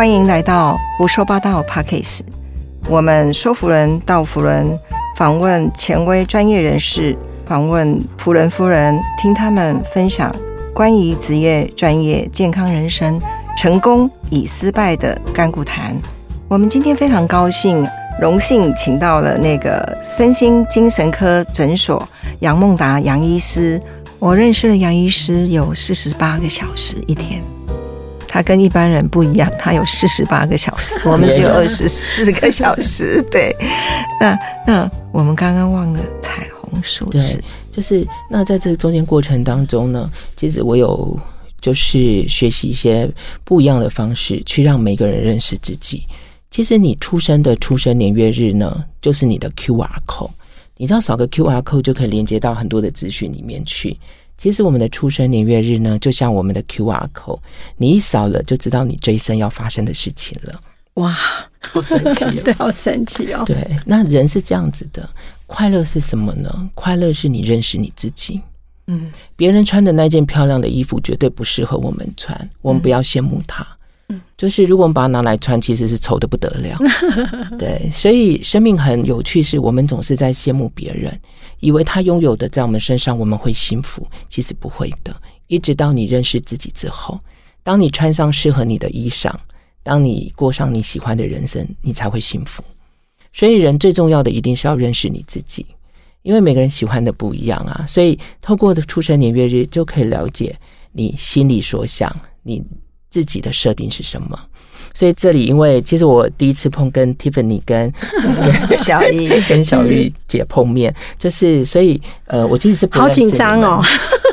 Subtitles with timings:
[0.00, 2.20] 欢迎来到胡说八道 Pockets。
[2.88, 4.66] 我们说服人道服人，
[5.14, 10.34] 访问权威专业人士，访问仆人夫人，听他们分享
[10.72, 13.20] 关于职业、专业、健康人生、
[13.54, 15.94] 成功与失败的甘苦谈。
[16.48, 17.86] 我们今天非常高兴，
[18.18, 22.02] 荣幸请到了那个身心精神科诊所
[22.38, 23.78] 杨孟达杨医师。
[24.18, 27.42] 我认识了杨医师有四十八个小时一天。
[28.32, 33.20] 他跟一般人不一样，他有四十八个小时， 我们只有二十四个小时。
[33.28, 33.52] 对，
[34.20, 41.18] 那那我们刚刚忘了彩虹数字，就是那在这个中间过程当中呢，其实我有
[41.60, 43.10] 就是学习一些
[43.42, 46.04] 不一样的方式，去让每个人认识自己。
[46.52, 50.30] 其实你出生的出生年月日呢，就是你的 Q R code，
[50.76, 53.98] 你知道扫个 Q R code 就可以连接到很多的资讯里面去。
[54.40, 57.38] 其实我们的出生年月日呢，就像我们的 Q R code，
[57.76, 60.58] 你一扫了就知道你这一生要发生的事情了。
[60.94, 61.14] 哇，
[61.70, 62.32] 好神奇哦！
[62.42, 63.44] 对，好神奇哦！
[63.44, 65.06] 对，那人是这样子的，
[65.46, 66.70] 快乐是什么呢？
[66.74, 68.40] 快乐是你认识你自己。
[68.86, 73.66] 嗯，别人穿的那件漂亮的衣服绝对不适合我们穿，我们不要羡慕他。
[74.36, 76.78] 就是如果我们把它拿来穿，其实是丑的不得了。
[77.58, 81.18] 对，所以生命很有趣，是我们总是在羡慕别人，
[81.60, 85.14] 以为他拥有的在我们身上我们会幸福，其实不会的。
[85.46, 87.18] 一直到你认识自己之后，
[87.62, 89.32] 当你穿上适合你的衣裳，
[89.82, 92.62] 当你过上你喜欢的人生，你才会幸福。
[93.32, 95.66] 所以人最重要的一定是要认识你自己，
[96.22, 97.84] 因为每个人喜欢的不一样啊。
[97.86, 100.56] 所以透过的出生年月日就可以了解
[100.92, 102.62] 你心里所想，你。
[103.10, 104.38] 自己的设定是什么？
[104.92, 107.92] 所以这里，因为其实我第一次碰跟 Tiffany 跟
[108.76, 113.80] 小易跟小玉姐碰面，就是所以呃，我其实是好紧张哦。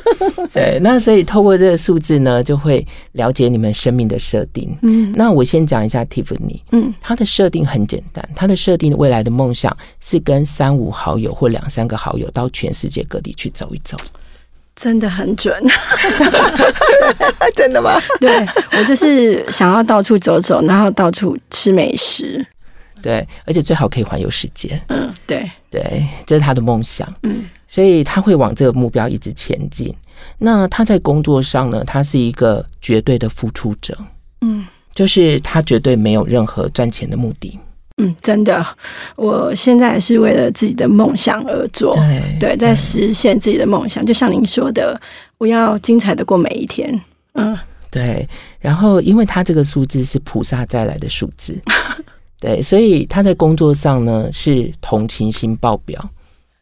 [0.53, 4.75] 对，那所以透过这个数字呢，就会了解你们生命的设定。
[4.81, 13.95] 嗯，那我先讲一下 Tiffany，嗯，她的设定很简单，她的设定未来的梦想是跟三五好友或两三个好友到全世界各地去走一走。
[14.77, 15.52] 真的很准，
[17.55, 17.99] 真的吗？
[18.21, 22.45] 对我就是想要到处走走，然后到处吃美食，
[23.02, 24.80] 对，而且最好可以环游世界。
[24.89, 27.11] 嗯，对对，这是他的梦想。
[27.23, 29.93] 嗯，所以他会往这个目标一直前进。
[30.37, 31.83] 那他在工作上呢？
[31.83, 33.98] 他是一个绝对的付出者。
[34.42, 37.60] 嗯，就是他绝对没有任何赚钱的目的。
[37.98, 38.64] 嗯，真的，
[39.16, 41.98] 我现在是为了自己的梦想而做，
[42.40, 44.06] 对，在实现自己的梦想。
[44.06, 45.00] 就像您说的，
[45.40, 47.02] 我要精彩的过每一天。
[47.34, 47.58] 嗯，
[47.90, 48.28] 对。
[48.60, 51.60] 然后，因为他这个数字是菩萨再来的数字，
[52.40, 56.10] 对，所以他在工作上呢是同情心爆表。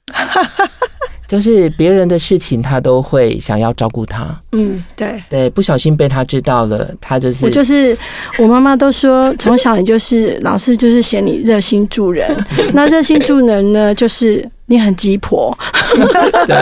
[1.27, 4.39] 就是别人的事情，他都会想要照顾他。
[4.51, 7.97] 嗯，对对，不小心被他知道了，他就是我就是
[8.39, 15.55] 我妈妈都说，从小你就是老师就是嫌你热心助人， 那热心助人呢，就是你很鸡婆。
[16.47, 16.55] 对，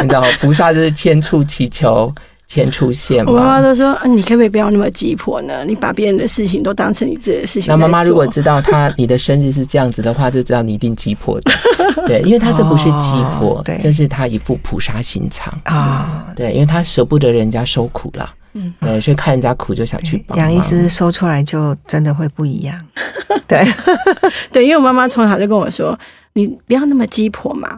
[0.00, 2.12] 你知道菩萨就是千处祈求。
[2.50, 5.64] 先出现，我妈妈都说：“你可不可以不要那么急迫呢？
[5.64, 11.52] 你把别人的事情都当成你自己的事情。”那妈妈如果知道她你的生日是这样子的话，就知道你一定急迫的。
[12.08, 16.26] 对，因为她这不是急迫，这是她一副菩萨心肠啊。
[16.34, 20.36] 对，因为她舍不得人家受苦了，嗯，对，所以看人家苦就想去帮。
[20.36, 22.76] 杨医师说出来就真的会不一样。
[23.46, 23.64] 对，
[24.50, 25.96] 对，因为我妈妈从小就跟我说
[26.34, 27.76] ：“你不要那么急迫嘛。”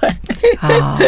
[0.00, 0.10] 对，
[0.58, 0.98] 啊。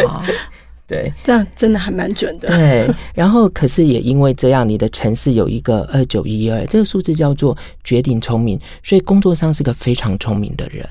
[0.87, 2.47] 对，这样真的还蛮准的。
[2.49, 10.87] 对，然后可是也因为这样，你的城市有一个二九一二，这个数字叫做绝顶聪明，所以工作上是个非常聪明的人。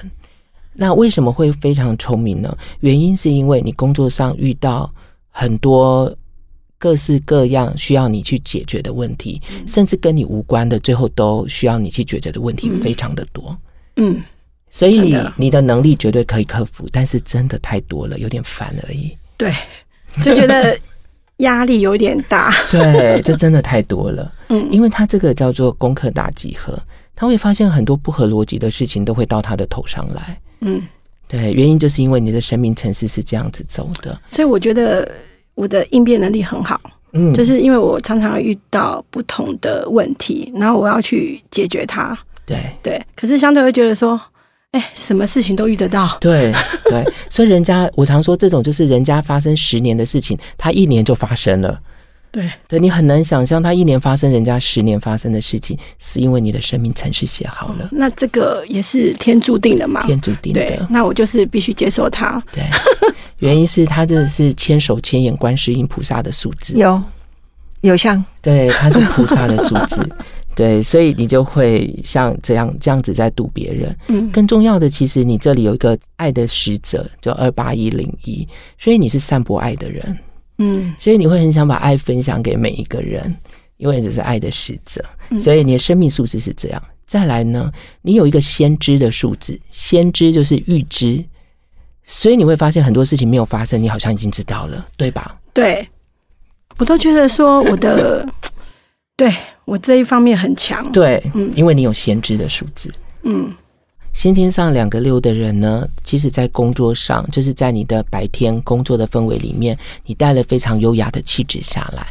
[0.72, 2.56] 那为什么会非常聪明呢？
[2.81, 4.93] 原因是因为你工作上遇到
[5.31, 6.12] 很多
[6.77, 13.56] 各式各样需要你去解决的问题，甚至跟你无关的，最后都需要你去解决的问题非常的多。
[13.94, 14.21] 嗯，
[14.72, 19.16] 所以你的能力绝对可以克服，但是真的太多了，有点烦而已。
[19.37, 19.54] 对。
[20.23, 20.79] 就觉得
[21.39, 24.33] 压力有点大， 对，这真的太多了。
[24.49, 26.78] 嗯，因为他这个叫做功课大集合，
[27.16, 30.41] 他会发现很多不合逻辑的事情都会到他的头上来。
[30.61, 30.81] 嗯，
[31.27, 35.11] 对，原因就是因为你的生命层次是这样子走的，所以我觉得
[35.55, 36.81] 我的应变能力很好。
[37.13, 42.17] 嗯，就是因为我常常遇到不同的问题，然后我要去解决它。
[42.47, 44.21] 对对，可是相对会觉得说。
[44.74, 46.16] 哎，什么事情都遇得到。
[46.21, 46.53] 对
[46.91, 51.78] 对，所以人家我常说，这种就是人家发生十年的事情，他一年就发生了。
[52.32, 57.88] 对对，你很难想象他一年发生人家十年发生的事情，是因为你的生命程式写好了。
[57.92, 60.03] 那这个也是天注定的嘛？
[60.09, 60.84] 天注定的。
[60.91, 62.42] 那我就是必须接受它。
[62.50, 62.65] 对，
[63.38, 66.74] 原因是他这是千手千眼观世音菩萨的数字。
[66.76, 67.00] 有
[67.82, 70.04] 有像，对，他是菩萨的数字。
[70.54, 73.97] 对，所以你就会像这样这样子在度别人。
[74.09, 78.47] 嗯，更重要的，其实你这里有一个爱的使者，叫二八一零一，
[78.78, 80.18] 所以你是散播爱的人。
[80.59, 83.34] 嗯，所以你会很想把爱分享给每一个人，
[83.77, 85.04] 因为这是爱的使者。
[85.41, 86.83] 所以你的生命数字是这样。
[87.07, 87.72] 再来呢，
[88.03, 91.24] 你有一个先知的数字，先知就是预知，
[92.04, 95.36] 所以你会发现很多事情没有发生，你好像已经知道了，对吧？
[95.53, 95.89] 对，
[96.78, 98.24] 我都觉得说我的。
[99.16, 99.33] 对
[99.65, 103.51] 我这一方面很强，对，嗯，因为你有先知的数字，嗯，
[104.13, 112.07] 先天上两个六的人呢，其实在工作上，就是在你的白天工作的氛围里面，你带了非常优雅的气质下来。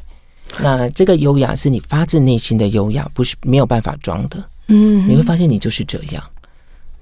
[0.59, 6.23] 那这个优雅是你发自内心的优雅，不是没有办法装的，嗯，你会发现你就是这样，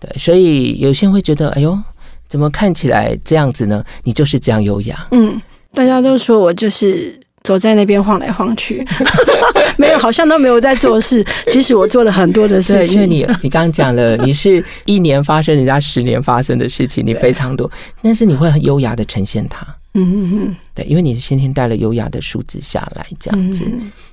[0.02, 1.80] 对，所以有些人会觉得，哎呦，
[2.28, 3.86] 怎么看起来这样子呢？
[4.04, 5.42] 你就是这样优雅，嗯，
[5.74, 7.21] 大家都说我就是。
[7.44, 8.86] 走在那边晃来晃去，
[9.78, 11.26] 没有，好像都没有在做事。
[11.52, 17.70] 即使我做了很多的事情，因为你你刚刚讲了，你是一年发生人家十年发生的事情，你非常多，
[18.02, 19.66] 但是你会很优雅的呈现它。
[19.94, 23.66] 嗯嗯嗯，对，因为你是先天带了优雅的数字下来，这样子。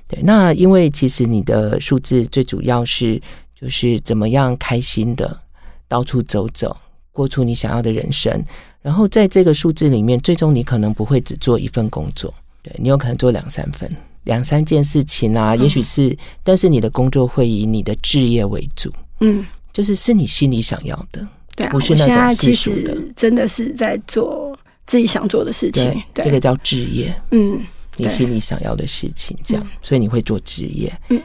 [0.07, 3.21] 对，那因为其实你的数字最主要是
[3.55, 5.39] 就是怎么样开心的
[5.87, 6.75] 到处走走，
[7.13, 8.43] 过出你想要的人生。
[8.81, 12.33] 然后在这个数字里面，最终你可能不会只做一份工作。
[12.69, 13.89] 对你有可能做两三份、
[14.25, 19.43] 两三件事情啊，也许是，但是你的工作会以你的置业为主，嗯，
[19.73, 24.55] 就是是你心里想要的，对，不是那种世俗的，真的是在做
[24.85, 27.59] 自己想做的事情，对，这个叫置业，嗯，
[27.97, 31.19] 你心里想要的事情，这样，所以你会做职业，嗯，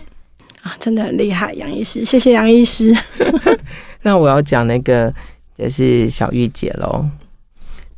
[0.62, 2.90] 啊，真的很厉害，杨医师，谢谢杨医师。
[4.00, 5.12] 那我要讲那个
[5.58, 7.04] 就是小玉姐喽，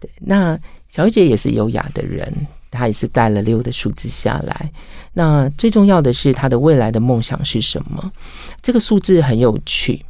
[0.00, 0.58] 对，那
[0.88, 2.32] 小玉姐也是优雅的人。
[2.76, 4.70] 他也是带了六的数字下来。
[5.14, 8.12] 那最重要的是，他的未来的梦想是什么？
[8.60, 10.04] 这个数字很有趣，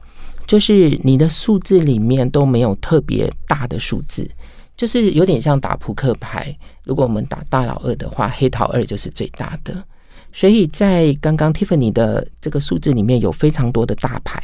[0.47, 4.29] 就是你的数字里面都没有特别大的数字，
[4.77, 6.55] 就是有点像打扑克牌。
[6.83, 9.73] 如果我们打大老二的话，黑桃二就是最大的。
[10.33, 14.41] 所以在刚刚 Tiffany 的这个数字里面有非常多的大牌，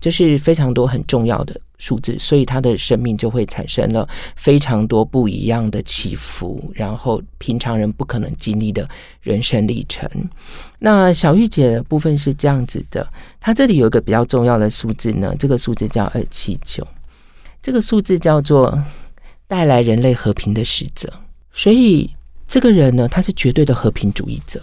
[0.00, 1.58] 就是非常多很重要的。
[1.78, 8.86] 数字，所以他的生命就会产生了非常多不一样的起伏，然后平常人不可能经历的
[9.22, 10.10] 人生历程。
[10.78, 13.08] 那小玉姐的部分是这样子的，
[13.40, 16.86] 她这里有一个比较重要的数字呢，这个数字叫二七九，
[17.62, 18.76] 这个数字叫做
[19.46, 21.12] 带来人类和平的使者。
[21.52, 22.10] 所以
[22.46, 24.62] 这个人呢，他是绝对的和平主义者。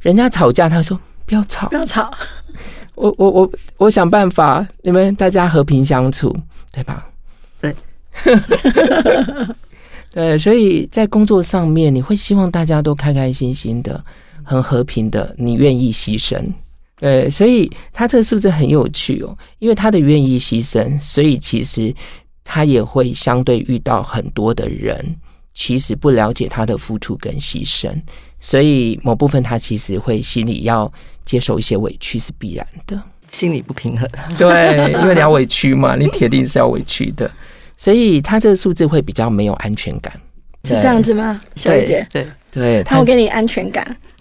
[0.00, 2.12] 人家吵架，他说不要吵，不要吵。
[2.96, 6.34] 我我我我想办法，你们大家和平相处，
[6.72, 7.06] 对吧？
[7.60, 7.74] 对，
[10.12, 14.02] 对，所以在工作上面，你会希望大家都开开心心的，
[14.42, 16.42] 很和平的，你愿意牺牲。
[16.98, 21.94] 对，所以他这个数字很有趣哦，因为他的愿意牺牲，所以其实
[22.42, 25.04] 他也会相对遇到很多的人，
[25.56, 27.90] 其实不了解他的付出跟牺牲。
[28.38, 30.92] 所以某部分他其实会心里要
[31.24, 33.00] 接受一些委屈是必然的，
[33.30, 34.06] 心理不平衡。
[34.36, 37.28] 对，因为你要委屈嘛，你铁定是要委屈的。
[37.78, 40.12] 所以他这个数字会比较没有安全感，
[40.64, 41.40] 是这样子吗？
[41.56, 43.96] 小姐，对对，他会给你安全感，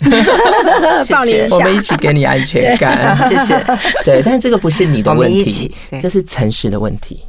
[1.09, 3.61] 抱你一下，我们一起给你安全感， 谢谢。
[4.05, 5.69] 对，但这个不是你的问题，
[6.01, 7.19] 这是诚实的问题，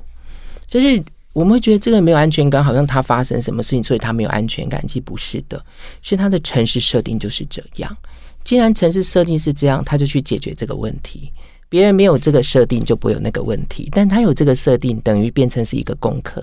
[0.69, 1.03] 就是。
[1.37, 4.83] 我们会觉得这个没有安全感，好像他发生什么事情，所以他没有安全感。
[4.89, 5.63] 其实不是的，
[6.01, 7.95] 是他的城市设定就是这样。
[8.43, 11.31] 既然城市设定是这样，他就去解决这个问题。
[11.69, 13.87] 别人没有这个设定，就不会有那个问题。
[13.93, 16.43] 但他有这个设定，等于变成是一个功课。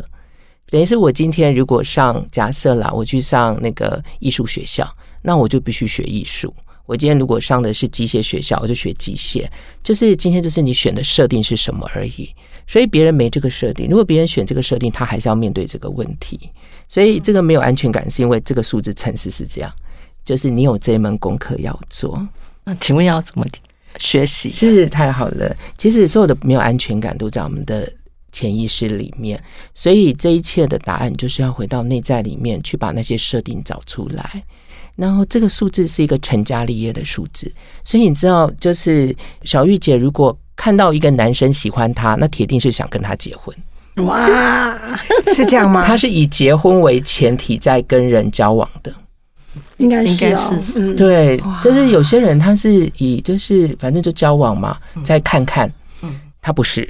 [0.67, 4.87] 等于是我今天如果上假设啦，我去上那个艺术学校，
[5.23, 6.53] 那我就必须学艺术。
[6.85, 9.45] 我今天如果上的是机械学校，我就学机械。
[9.81, 12.29] 就是今天就是你选的设定是什么而已。
[12.67, 16.49] 所以别人没这个设定，如果别人选这个设定，他还是要面对这个问题。
[16.87, 19.71] 所以这个没有安全感，是因为这个数字城市是这样，
[20.23, 22.25] 就是你有这一门功课要做。
[22.63, 23.45] 那请问要怎么
[23.97, 24.49] 学习？
[24.49, 25.55] 是太好了。
[25.77, 27.91] 其实所有的没有安全感都在我们的
[28.31, 29.41] 潜意识里面，
[29.73, 34.43] 所以这一切的答案就是要回到内在里面去把那些设定找出来。
[34.95, 37.51] 然后这个数字是一个成家立业的数字，
[37.83, 40.37] 所以你知道，就是小玉姐如果。
[40.55, 44.05] 看到一个男生喜欢她，那铁定是想跟他结婚。
[44.05, 44.79] 哇，
[45.33, 45.83] 是这样吗？
[45.83, 48.93] 他是以结婚为前提在跟人交往的，
[49.77, 55.67] 应该是，应该是，嗯，对，就是有些人他是以就是反正就交往嘛，再看看，
[56.03, 56.87] 嗯，他不是，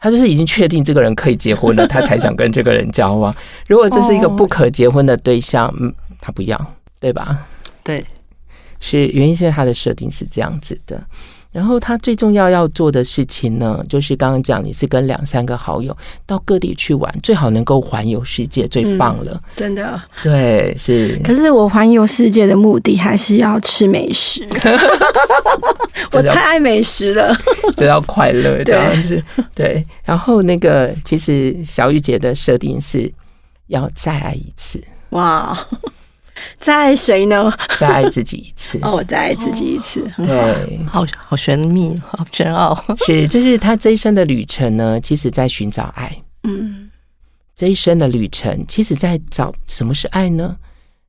[0.00, 3.32] 他就是已经确定这个人可以结婚了，他才想跟这个人交往。
[3.68, 7.46] 如果这是一个不可结婚的对象，嗯，他不要，对吧？
[7.84, 8.02] 对，
[8.80, 11.02] 是原因是他的设定是这样子的。
[11.50, 15.94] 然后他最重要要做的事情呢，就是刚刚讲，你是跟两三个好友
[16.24, 19.38] 到各地去玩，最好能够环游世界，最棒了。
[19.54, 21.20] 真的，对，是。
[21.22, 24.42] 可是我环游世界的目的还是要吃美食，
[26.12, 27.36] 我太爱美食了，
[27.76, 29.22] 就要快乐这样子。
[29.54, 33.12] 对，然后那个其实小雨姐的设定是
[33.66, 34.82] 要再爱一次。
[35.10, 35.54] 哇。
[36.58, 37.52] 再爱谁呢？
[37.78, 42.74] 再爱自己一次 哦，再爱自己一次，对，好好玄秘，好深奥。
[43.06, 46.16] 是，就是他这一生的旅程呢，其实在寻找爱。
[46.44, 46.90] 嗯，
[47.54, 50.56] 这一生的旅程，其实在找什么是爱呢？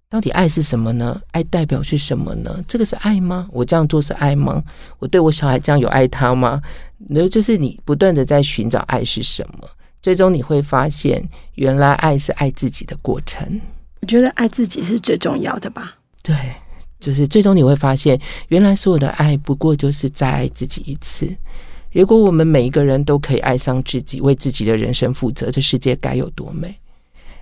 [0.09, 1.19] 到底爱是什么呢？
[1.31, 2.63] 爱代表是什么呢？
[2.67, 3.47] 这个是爱吗？
[3.51, 4.63] 我这样做是爱吗？
[4.99, 6.61] 我对我小孩这样有爱他吗？
[7.09, 9.67] 那就是你不断的在寻找爱是什么，
[10.03, 13.59] 最终你会发现，原来爱是爱自己的过程。
[14.03, 15.95] 我觉得爱自己是最重要的吧。
[16.21, 16.35] 对，
[16.99, 18.19] 就是最终你会发现，
[18.49, 21.33] 原来所有的爱不过就是再爱自己一次。
[21.93, 26.75] 如果我们每一个人都可以爱上自己，为自己的人生负责，这世界该有多美！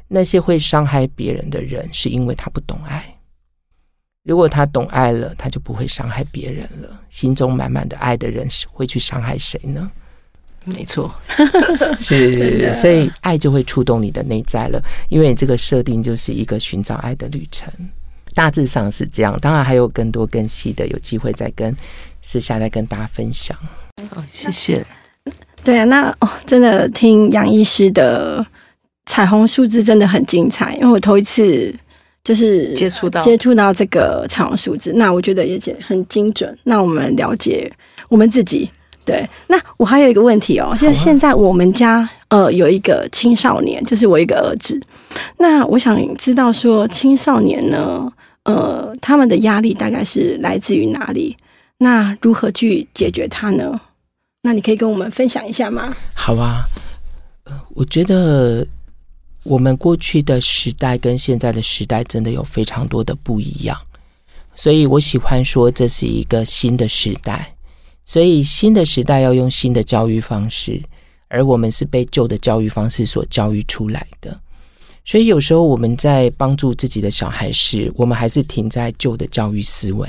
[0.07, 3.17] 那些会伤害别人的人，是因为他不懂爱。
[4.23, 7.01] 如果他懂爱了，他就不会伤害别人了。
[7.09, 9.91] 心中满满的爱的人，是会去伤害谁呢？
[10.63, 11.11] 没错，
[11.99, 17.67] 是，所以爱就会触动你的内在了，因为这个设定就是一个寻找爱的旅程，
[18.35, 19.35] 大致上是这样。
[19.41, 21.75] 当然还有更多更细的，有机会再跟
[22.21, 23.57] 私下再跟大家分享。
[24.11, 24.85] 好，谢谢。
[25.63, 28.45] 对啊，那哦，真的听杨医师的
[29.07, 31.73] 彩虹数字真的很精彩，因为我头一次
[32.23, 36.55] 就是接触到接触到这个彩虹数字，那我觉得也很精准。
[36.65, 37.71] 那我们了解
[38.09, 38.69] 我们自己。
[39.03, 44.79] 对，那我还有一个问题哦，就是现在我们家呃有一个青少年，就是我一个儿子。
[45.37, 48.11] 那我想知道说，青少年呢，
[48.43, 51.35] 呃，他们的压力大概是来自于哪里？
[51.79, 53.81] 那如何去解决它呢？
[54.43, 55.95] 那你可以跟我们分享一下吗？
[56.13, 56.63] 好啊，
[57.45, 58.65] 呃，我觉得
[59.43, 63.75] 我们过去的时代跟现在的时代真的有非常多的不一样，
[64.53, 67.55] 所以我喜欢说这是一个新的时代。
[68.03, 70.81] 所以新的时代要用新的教育方式，
[71.27, 74.37] 而我们是被旧的教育方式所教育出来的。
[75.05, 80.07] 所以有时候我们在帮助自己的小孩时，我们还是停在旧的教育思维。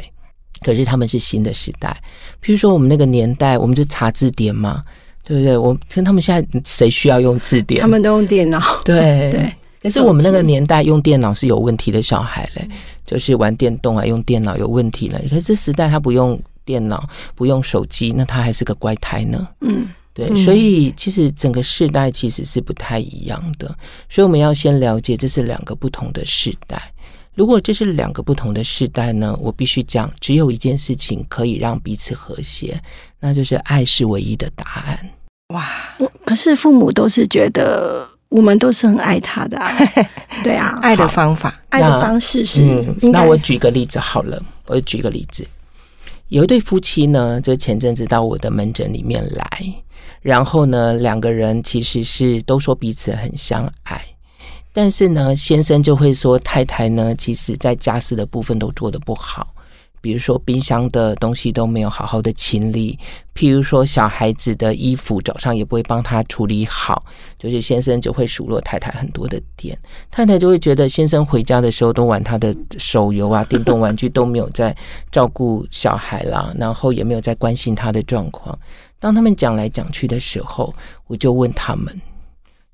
[0.65, 1.97] 可是他们是新的时代，
[2.43, 4.83] 譬如说我们那个年代，我们就查字典嘛，
[5.25, 5.57] 对不对？
[5.57, 7.81] 我跟他们现在谁需要用字典？
[7.81, 8.61] 他们都用电脑。
[8.85, 9.53] 对对。
[9.83, 12.69] 可是我们那个年代用电脑是有问题的小孩嘞，
[13.05, 15.21] 就是玩电动啊，用电脑有问题了。
[15.29, 16.41] 可是这时代他不用。
[16.64, 19.49] 电脑不用手机，那他还是个怪胎呢。
[19.61, 23.66] 嗯，对，所以其实整个世代其实是不太一样的，
[24.09, 26.81] 所以我们要先了解这是两个不同的世代。
[27.35, 32.78] 如果这是两个不同的世代呢，我必须讲，只有一件事情可以让彼此和谐，
[33.21, 35.11] 那就是爱是唯一的答案。
[35.49, 35.66] 哇，
[36.26, 39.59] 可是父母都是觉得我们都是很爱他的，
[40.45, 42.61] 对啊，爱的方法、爱的方式是。
[43.00, 45.47] 那我举个例子好了，我举个例子。
[46.33, 49.47] 有一对夫妻呢，就前阵子到我的门诊里面来，
[50.23, 54.03] 然后呢，两个人其实是都说彼此很相爱，
[54.73, 59.47] 但是呢，先生就会说太太呢，其实在家事的部分都做的不好。
[60.03, 62.99] 比如说冰箱的东西都没有好好的清理，
[63.35, 67.03] 譬如说小孩子的衣服早上也不会帮他处理好，
[67.39, 69.79] 就是先生就会数落太太很多的点，
[70.11, 74.77] 太太就会觉得先生回家的时候都玩他的手游啊、 电动玩具，都没有在
[75.11, 78.59] 照顾小孩啦，然后也没有在关心他的状况。
[78.99, 80.75] 当他们讲来讲去的时候，
[81.07, 82.01] 我就问他们，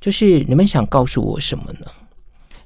[0.01, 1.87] 就是你们想告诉我什么呢？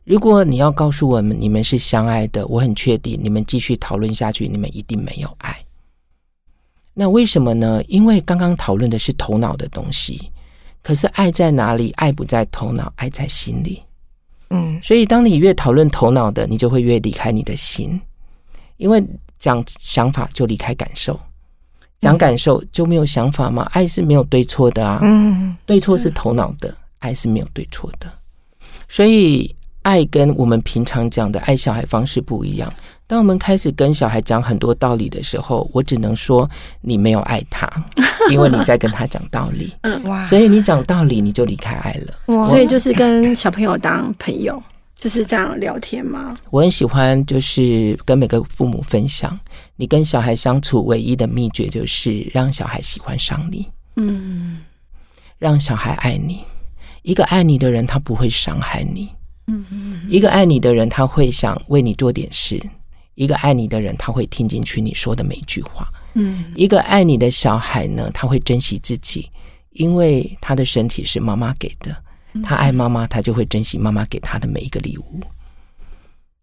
[0.05, 5.57] 如果你要告诉我们你们是相爱的，我很确定你们继续讨论下去，你们一定没有爱。
[6.93, 7.81] 那为什么呢？
[7.87, 10.31] 因为刚刚讨论的是头脑的东西，
[10.83, 11.93] 可是爱在哪里？
[11.93, 13.81] 爱不在头脑，爱在心里。
[14.51, 17.99] 嗯，所以当你越讨论头脑的，你就会越离开你的心，
[18.79, 19.03] 因为
[19.39, 21.19] 讲想法就离开感受，
[22.01, 23.63] 讲感受就没有想法嘛。
[23.73, 28.13] 爱是没有对错的啊，嗯，对错是头脑的，爱是没有对错的，
[28.89, 29.55] 所以。
[29.83, 32.73] 爱跟我们平常讲的爱小孩方式不一样。
[33.07, 36.49] 当我们开始跟小孩讲很多道理的时候，我只能说
[36.81, 37.71] 你没有爱他，
[38.31, 39.75] 因为你在跟他讲道理。
[39.83, 40.23] 嗯，哇！
[40.25, 42.45] 所以你讲道理，你就离开爱了。
[42.45, 44.63] 所以就是跟小朋友当朋友，
[44.97, 46.35] 就是这样聊天吗？
[46.49, 49.39] 我很喜欢，就是跟每个父母分享，
[49.77, 53.69] 你跟小孩相处唯一的秘诀就是让小孩喜欢上你。
[53.97, 54.63] 嗯，
[55.39, 56.43] 让小孩爱你。
[57.03, 59.11] 一个爱你的人，他不会伤害你。
[59.47, 62.59] 嗯嗯，一个爱你的人，他会想为你做点事；
[63.15, 65.89] 一个爱你的人，他会听进去你说的每一句话。
[66.15, 69.29] 嗯，一个爱你的小孩呢，他会珍惜自己，
[69.71, 71.97] 因为他的身体是妈妈给的。
[72.43, 75.21] 他爱妈妈，他就会珍惜妈妈给他的每一个礼物。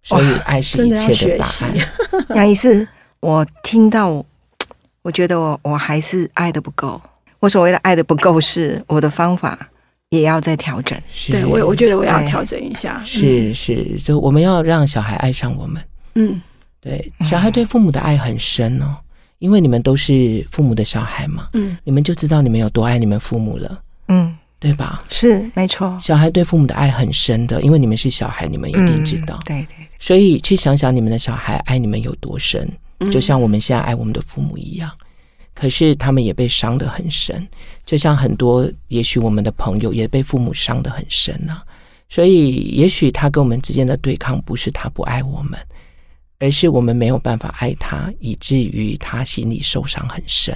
[0.03, 1.74] 所以，爱是一切的答案。
[2.36, 2.88] 杨医师，
[3.22, 4.24] 我听到，
[5.01, 7.01] 我觉得我我还是爱的不够。
[7.39, 9.70] 我所谓的爱的不够，是我的方法
[10.10, 11.00] 也要再调整。
[11.30, 13.01] 对我，我觉得我要调整一下。
[13.06, 15.82] 是是，就我们要让小孩爱上我们。
[16.16, 16.42] 嗯，
[16.82, 18.96] 对，小孩对父母的爱很深哦，
[19.39, 21.48] 因为你们都是父母的小孩嘛。
[21.54, 23.82] 嗯，你们就知道你们有多爱你们父母了。
[24.08, 24.36] 嗯。
[24.62, 25.00] 对吧？
[25.10, 29.39] 是没错，小孩对父母的爱很深的，因为你们是小孩，你们一定知道。
[29.46, 32.70] 对对，所以去想想你们的小孩爱你们有多深，
[33.10, 34.92] 就像我们现在爱我们的父母一样。
[35.60, 37.46] 可是他们也被伤得很深，
[37.86, 41.62] 就像很多也许我们的朋友也被父母伤得很深啊。
[42.08, 45.60] 所以也许他跟我们之间的对抗不是他不爱我们，
[46.39, 50.56] 而是我们没有办法爱他，以至于他心里受伤很深。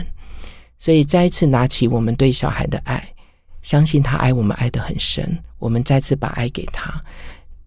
[0.78, 3.04] 所以再一次拿起我们对小孩的爱。
[3.62, 6.94] 相信他爱我们爱得很深，我们再次把爱给他。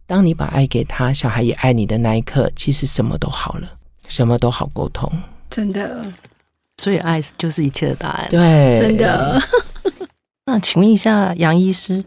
[0.06, 5.10] 当你把爱给他，小孩也爱你的那一刻，其实什么都好了，什么都好沟通。
[5.48, 6.04] 真的，
[6.78, 8.28] 所以爱就是一切的答案。
[8.30, 9.42] 对，真的。
[10.46, 12.04] 那请问一下杨医师，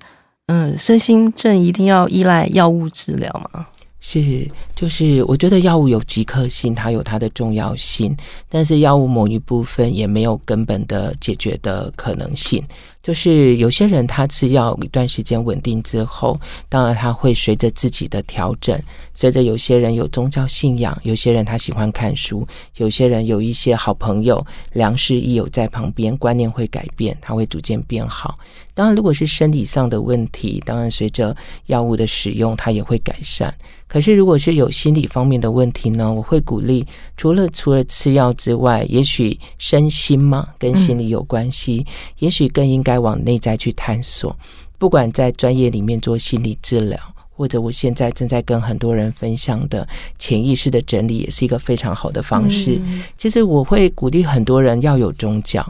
[0.48, 3.68] 嗯，身心症一定要依赖药物治疗吗？
[4.00, 8.16] 是，就是我觉得药物有即刻性，它有它的重要性，
[8.48, 12.64] 但是药物某一部分也没有根本的解决的可能性。
[13.02, 18.78] 就是有些人他吃药一段时间稳定之后，当然他会随着自己的调整，
[19.14, 28.38] 随着有些人有宗教信仰，有些人他喜欢看书，有些人有一些好朋友良师益友在旁边，观念会改变，他会逐渐变好。
[28.74, 31.36] 当然，如果是身体上的问题，当然随着
[31.68, 33.54] 药物的使用，它也会改善。
[33.88, 36.14] 可是如果是有心理方面的问题呢？
[36.14, 36.86] 我会鼓励，
[37.18, 41.86] 除了除了吃药之外，也许身心嘛跟心理有关系，
[42.20, 42.89] 也许更应该。
[42.90, 44.36] 该往内在去探索，
[44.80, 47.00] 不管在专业里面做心理治疗，
[47.30, 52.82] 或者我现在正在跟很多人分享的潜意识的整理，也是一个非常好的方式。
[53.16, 55.64] 其实我会鼓励很多人要有宗教，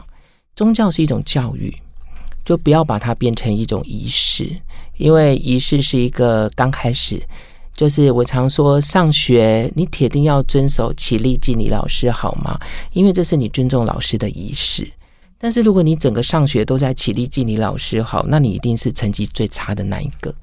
[0.56, 1.70] 宗教是一种教育，
[2.42, 4.48] 就不要把它变成一种仪式，
[4.96, 7.20] 因为仪式是一个刚开始，
[7.74, 12.58] 就是我常说上学，你铁定要遵守起立敬礼老师好吗？
[12.94, 14.90] 因为这是你尊重老师的仪式。
[15.42, 20.34] 但是如果你整个上学都在起立敬礼老师好，那你一定是成绩最差的那一个。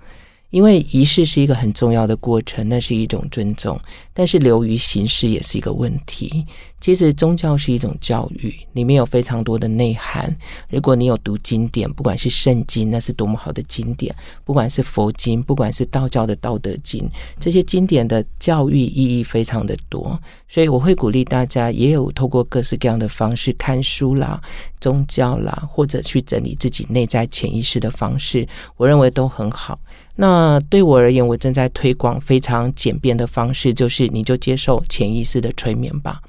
[0.50, 3.80] 因为仪式是一个很重要的过程，那是一种尊重，
[4.14, 6.46] 但是流于形式也是一个问题。
[6.80, 10.34] 其实宗教是一种教育，里面有非常多的内涵。
[10.70, 14.14] 如果你有读经典，不管是圣经，那是多么好的经典；
[14.46, 17.10] 不管是佛经，不管是道教的道德经，
[17.40, 20.18] 这些经典的教育意义非常的多。
[20.48, 24.40] 所以我会鼓励大家，也有透过各式各样的方式看书啦、
[24.80, 29.78] 宗教啦，或者去整理自己内在潜意识的方式，我认为都很好。
[30.16, 36.22] 那对我而言，我正在推广非常简便的方式，就是你就接受潜意识的催眠吧。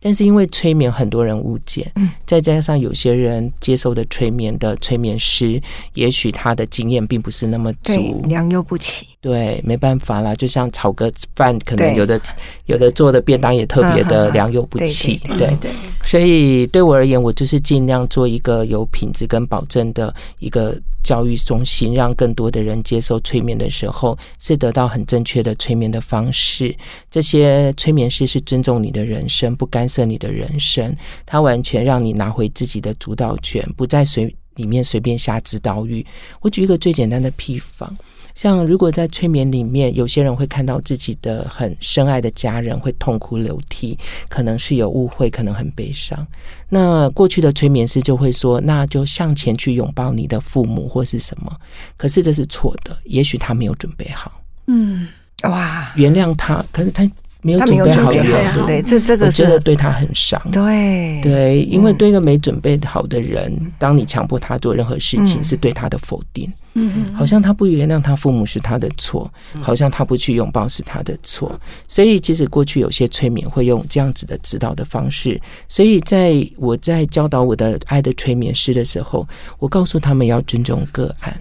[0.00, 1.90] 但是因为催眠很多人误解，
[2.24, 5.60] 再加上有些人接受的催眠的催眠师，
[5.94, 9.06] 也许他的经验并不是那么足，良莠不齐。
[9.26, 12.20] 对，没办法啦，就像炒个饭，可能有的
[12.66, 15.16] 有的做的便当也特别的良莠不齐。
[15.36, 15.68] 对对，
[16.04, 20.80] 所以对我而言，我就是尽量做一个有品质跟保证的一个。
[21.06, 26.76] 教育中心让更多的人接受催眠的时候，是得到很正确的催眠的方式。
[27.08, 30.92] 这些催眠师是尊重你的人生，不干涉你的人生，
[31.24, 36.04] 他完全让你拿回自己的主导权，不再随里面随便下指导语。
[36.40, 37.96] 我举一个最简单的譬方。
[38.36, 46.24] 像如果在催眠里面，有些人会看到自己的很深爱的家人会痛哭流涕，可能是有误会，可能很悲伤。
[46.68, 51.50] 那过去的催眠师就会说，那就向前去拥抱你的父母或是什么。
[51.96, 54.30] 可是这是错的，也许他没有准备好。
[54.66, 55.08] 嗯，
[55.44, 57.10] 哇，原谅他，可是他。
[57.42, 60.40] 没有准备好的，对，这这个真的对他很伤。
[60.50, 66.52] 对对，因为对一个没准备好的人，当你强迫他做任何事情，是对他的否定。
[66.78, 71.58] 嗯好像他不原谅他父母是他的错，好像他不去拥抱是他的错。
[71.88, 75.40] 所以，其实过去有些催眠会用这样子的指导的方式。
[75.68, 79.26] 所以，在我在教导我的爱的催眠师的时候，
[79.58, 81.40] 我告诉他们要尊重个案，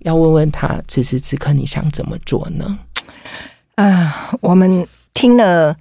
[0.00, 2.78] 要问问他此时此刻你想怎么做呢？
[3.74, 4.86] 啊，我们。
[5.12, 5.76] 听了，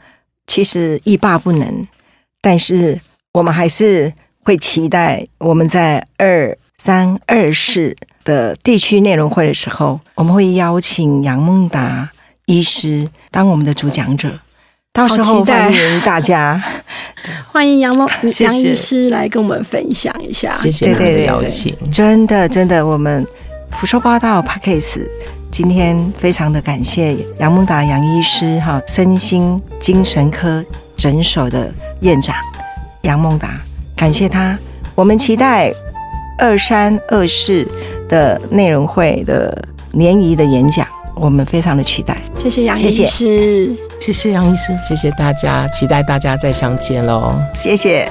[0.47, 1.87] 其实欲罢不能，
[2.41, 2.99] 但是
[3.31, 4.11] 我们还是
[4.43, 7.95] 会期待我们在二三二四
[8.29, 12.07] 的地区内容会的时候，我们会邀请杨孟达
[12.45, 14.29] 医师当我们的主讲者。
[14.91, 16.61] 到时候欢迎大家，
[17.51, 18.07] 欢迎杨梦
[18.41, 20.53] 杨医师来跟我们分享一下。
[20.55, 23.25] 谢谢你的邀请，真的真的，我们
[23.71, 25.07] 福寿八道 p a c k a s e
[25.51, 30.63] 今天非常的感谢杨孟达杨医师哈，身心精神科
[30.97, 32.35] 诊所的院长
[33.03, 33.61] 杨孟达，
[33.95, 34.57] 感谢他。
[34.95, 35.71] 我们期待
[36.37, 37.65] 二三二四
[38.09, 39.57] 的内容会的
[39.93, 42.17] 联谊的演讲，我们非常的期待。
[42.37, 47.33] 谢谢杨医师，谢谢杨医师，谢谢大家，期待大家再相见喽。
[47.53, 48.09] 谢谢。